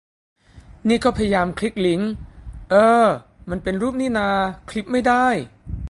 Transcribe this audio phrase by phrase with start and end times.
[0.87, 2.11] นี่ก็พยายามคลิกลิงก์
[2.69, 3.07] เอ้อ
[3.49, 4.29] มันเป็นรูปนี่นา
[4.69, 5.27] คลิปไม่ได้